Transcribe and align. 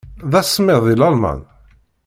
D 0.31 0.33
asemmiḍ 0.39 0.79
deg 0.87 0.97
Lalman? 0.97 1.39